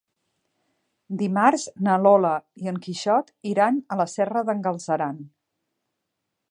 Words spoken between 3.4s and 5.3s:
iran a la Serra d'en Galceran.